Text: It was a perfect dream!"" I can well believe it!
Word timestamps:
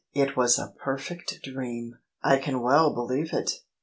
It 0.15 0.35
was 0.35 0.57
a 0.57 0.73
perfect 0.83 1.41
dream!"" 1.43 1.99
I 2.31 2.37
can 2.39 2.61
well 2.61 2.91
believe 2.91 3.33
it! 3.33 3.59